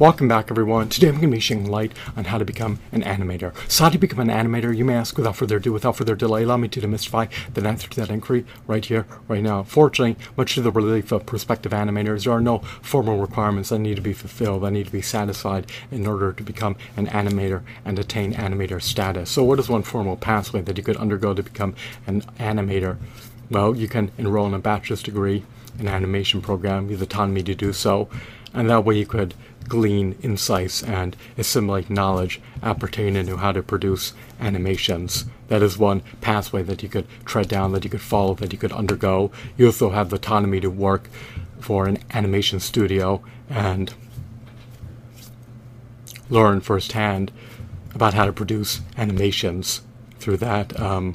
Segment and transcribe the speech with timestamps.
[0.00, 0.90] Welcome back, everyone.
[0.90, 3.52] Today I'm going to be shedding light on how to become an animator.
[3.68, 6.44] So, how to become an animator, you may ask without further ado, without further delay,
[6.44, 9.64] allow me to demystify the answer to that inquiry right here, right now.
[9.64, 13.96] Fortunately, much to the relief of prospective animators, there are no formal requirements that need
[13.96, 17.98] to be fulfilled, that need to be satisfied in order to become an animator and
[17.98, 19.28] attain animator status.
[19.28, 21.74] So, what is one formal pathway that you could undergo to become
[22.06, 22.98] an animator?
[23.50, 25.44] Well, you can enroll in a bachelor's degree
[25.76, 28.08] in animation program, you have autonomy to do so,
[28.58, 29.34] and that way you could
[29.68, 35.26] glean insights and assimilate knowledge appertaining to how to produce animations.
[35.46, 38.58] That is one pathway that you could tread down, that you could follow, that you
[38.58, 39.30] could undergo.
[39.56, 41.08] You also have the autonomy to work
[41.60, 43.94] for an animation studio and
[46.28, 47.30] learn firsthand
[47.94, 49.82] about how to produce animations
[50.18, 51.12] through that um,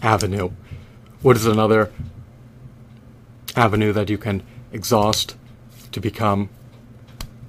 [0.00, 0.50] avenue.
[1.22, 1.90] What is another
[3.56, 5.34] avenue that you can exhaust
[5.92, 6.48] to become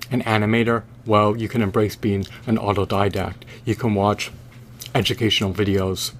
[0.09, 3.43] an animator, well, you can embrace being an autodidact.
[3.65, 4.31] You can watch
[4.93, 6.13] educational videos,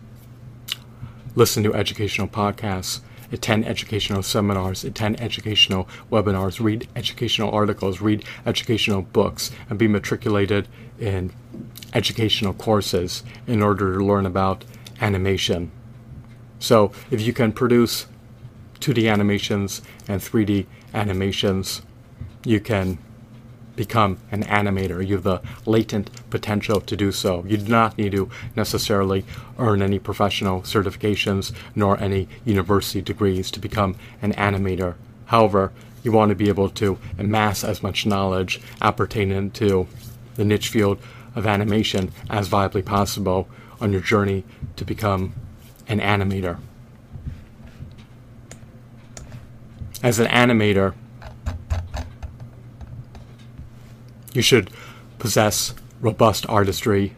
[1.35, 9.01] listen to educational podcasts, attend educational seminars, attend educational webinars, read educational articles, read educational
[9.01, 10.67] books, and be matriculated
[10.99, 11.31] in
[11.93, 14.63] educational courses in order to learn about
[14.99, 15.71] animation.
[16.59, 18.05] So, if you can produce
[18.79, 21.81] 2D animations and 3D animations,
[22.45, 22.97] you can
[23.75, 25.05] become an animator.
[25.05, 27.43] You have the latent potential to do so.
[27.47, 29.25] You do not need to necessarily
[29.57, 34.95] earn any professional certifications nor any university degrees to become an animator.
[35.25, 35.71] However,
[36.03, 39.87] you want to be able to amass as much knowledge appertaining to
[40.35, 40.99] the niche field
[41.35, 43.47] of animation as viably possible
[43.79, 44.43] on your journey
[44.75, 45.33] to become
[45.87, 46.59] an animator.
[50.03, 50.93] As an animator,
[54.33, 54.69] You should
[55.19, 57.15] possess robust artistry,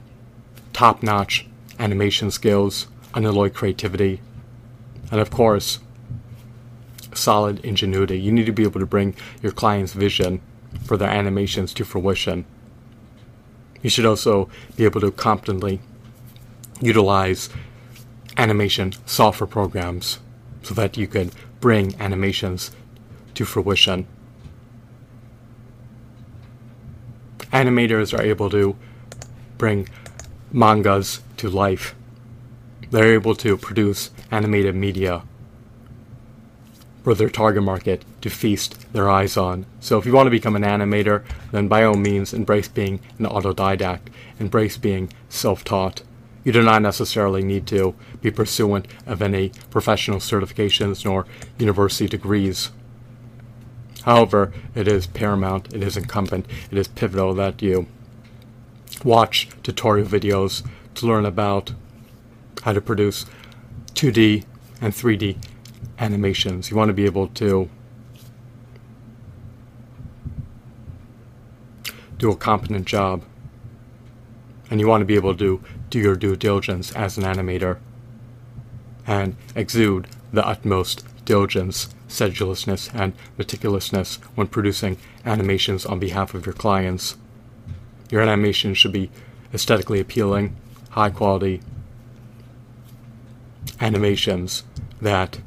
[0.74, 1.46] top notch
[1.80, 4.22] animation skills, unalloyed creativity,
[5.12, 5.80] and of course,
[7.14, 8.20] solid ingenuity.
[8.20, 10.42] You need to be able to bring your client's vision
[10.84, 12.46] for their animations to fruition.
[13.82, 15.82] You should also be able to competently
[16.82, 17.50] utilize
[18.38, 20.20] animation software programs
[20.64, 22.72] so that you can bring animations
[23.36, 24.08] to fruition.
[27.54, 28.76] Animators are able to
[29.58, 29.88] bring
[30.52, 31.96] mangas to life.
[32.90, 35.24] They're able to produce animated media
[37.04, 39.66] for their target market to feast their eyes on.
[39.80, 43.26] So if you want to become an animator, then by all means embrace being an
[43.26, 44.08] autodidact,
[44.40, 46.02] embrace being self-taught.
[46.44, 51.26] You do not necessarily need to be pursuant of any professional certifications nor
[51.58, 52.72] university degrees.
[54.04, 57.88] However, it is paramount, it is incumbent, it is pivotal that you
[59.04, 60.66] watch tutorial videos
[60.96, 61.74] to learn about
[62.64, 63.26] how to produce
[63.94, 64.46] 2D
[64.82, 65.38] and 3D
[66.00, 66.70] animations.
[66.70, 67.70] You want to be able to
[72.18, 73.24] do a competent job
[74.70, 77.78] and you want to be able to do your due diligence as an animator
[79.06, 86.54] and exude the utmost diligence, sedulousness, and meticulousness when producing animations on behalf of your
[86.54, 87.16] clients.
[88.10, 89.10] Your animation should be
[89.54, 90.56] aesthetically appealing,
[90.92, 91.62] high quality
[93.80, 94.64] animations
[95.02, 95.40] that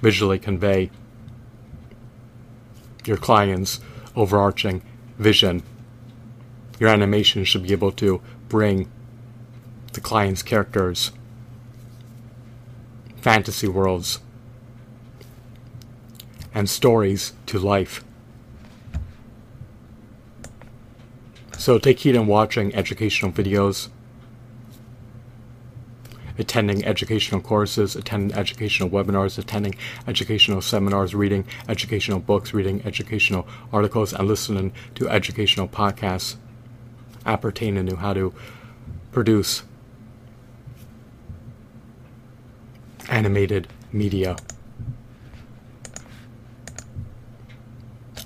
[0.00, 0.90] visually convey
[3.04, 3.80] your client's
[4.16, 4.82] overarching
[5.18, 5.62] vision.
[6.78, 8.90] Your animation should be able to bring
[9.92, 11.12] the client's characters,
[13.20, 14.20] fantasy worlds,
[16.54, 18.04] and stories to life.
[21.56, 23.90] So take heed in watching educational videos,
[26.38, 29.74] attending educational courses, attending educational webinars, attending
[30.06, 36.36] educational seminars, reading educational books, reading educational articles, and listening to educational podcasts
[37.26, 38.32] appertaining to how to
[39.12, 39.62] produce
[43.08, 44.36] animated media.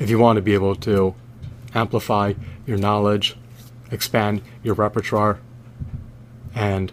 [0.01, 1.15] If you want to be able to
[1.75, 2.35] amplify
[2.67, 3.37] your knowledge,
[3.91, 5.39] expand your repertoire,
[6.55, 6.93] and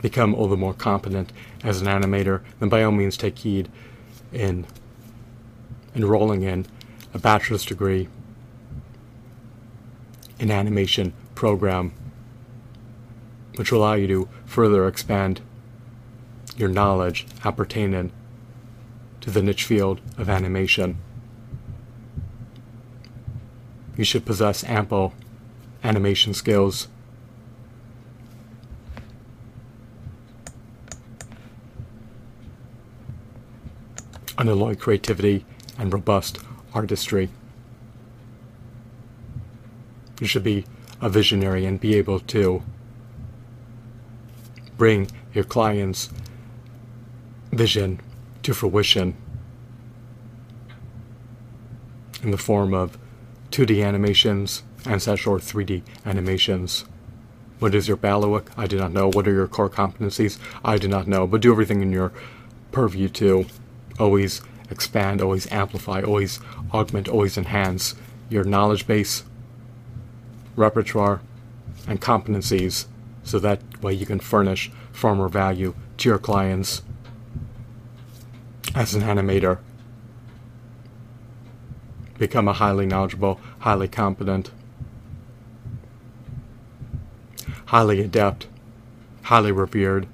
[0.00, 1.32] become all the more competent
[1.62, 3.68] as an animator, then by all means take heed
[4.32, 4.66] in
[5.94, 6.66] enrolling in
[7.12, 8.08] a bachelor's degree
[10.38, 11.92] in animation program,
[13.56, 15.40] which will allow you to further expand
[16.56, 18.12] your knowledge appertaining
[19.28, 20.96] to the niche field of animation.
[23.98, 25.12] you should possess ample
[25.82, 26.86] animation skills.
[34.38, 35.44] Unalloyed creativity
[35.76, 36.38] and robust
[36.72, 37.28] artistry.
[40.20, 40.64] You should be
[41.00, 42.62] a visionary and be able to
[44.76, 46.08] bring your client's
[47.50, 48.00] vision
[48.48, 49.14] to fruition
[52.22, 52.96] in the form of
[53.50, 56.86] 2D animations or 3D animations.
[57.58, 58.46] What is your bailiwick?
[58.56, 59.10] I do not know.
[59.10, 60.38] What are your core competencies?
[60.64, 61.26] I do not know.
[61.26, 62.10] But do everything in your
[62.72, 63.44] purview to
[64.00, 64.40] always
[64.70, 66.40] expand, always amplify, always
[66.72, 67.96] augment, always enhance
[68.30, 69.24] your knowledge base,
[70.56, 71.20] repertoire,
[71.86, 72.86] and competencies
[73.22, 76.80] so that way you can furnish far more value to your clients
[78.78, 79.58] as an animator.
[82.16, 84.52] Become a highly knowledgeable, highly competent,
[87.66, 88.46] highly adept,
[89.22, 90.06] highly revered,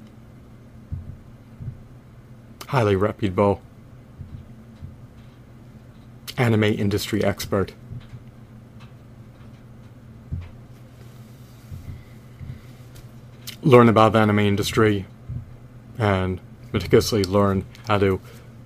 [2.68, 3.60] highly reputable
[6.38, 7.74] anime industry expert.
[13.62, 15.06] learn about the anime industry
[15.96, 16.38] and
[16.70, 18.20] meticulously learn how to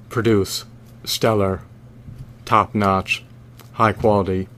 [0.08, 0.64] produce
[1.04, 1.62] stellar,
[2.44, 3.24] top notch,
[3.72, 4.48] high quality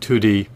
[0.00, 0.48] 2D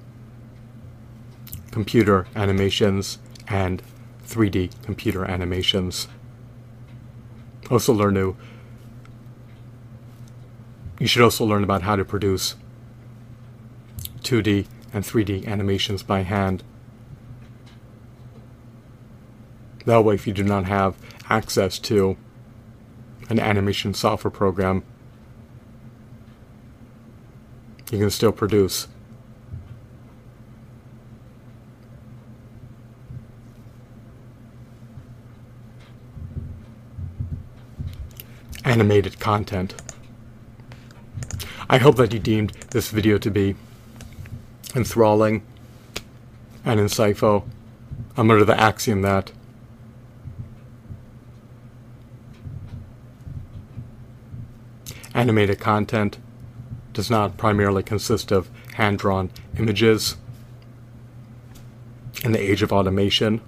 [1.70, 3.18] computer animations
[3.48, 3.82] and
[4.26, 6.08] 3D computer animations.
[7.70, 8.36] Also learn to
[10.98, 12.56] you should also learn about how to produce
[14.22, 16.64] 2D and 3D animations by hand
[19.88, 20.96] That way, if you do not have
[21.30, 22.18] access to
[23.28, 24.82] an animation software program,
[27.90, 28.88] you can still produce.
[38.64, 39.74] animated content.
[41.70, 43.56] I hope that you deemed this video to be
[44.76, 45.42] enthralling
[46.66, 47.44] and insightful.
[48.16, 49.32] I'm under the axiom that
[55.18, 56.16] Animated content
[56.92, 60.14] does not primarily consist of hand drawn images.
[62.22, 63.40] In the age of automation,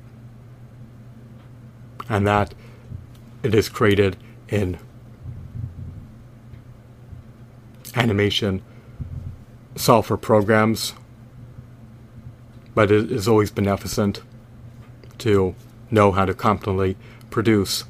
[2.08, 2.54] and that
[3.44, 4.16] it is created
[4.48, 4.78] in
[7.94, 8.62] animation
[9.76, 10.94] software programs,
[12.74, 14.22] but it is always beneficent
[15.18, 15.54] to
[15.88, 16.96] know how to competently
[17.30, 17.84] produce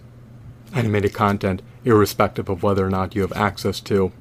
[0.74, 4.12] animated content irrespective of whether or not you have access to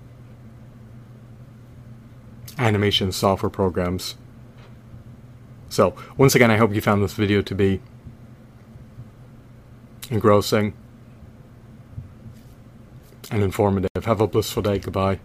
[2.57, 4.15] animation software programs.
[5.69, 7.79] So, once again, I hope you found this video to be
[10.09, 10.73] engrossing
[13.31, 14.05] and informative.
[14.05, 14.79] Have a blissful day.
[14.79, 15.19] Goodbye.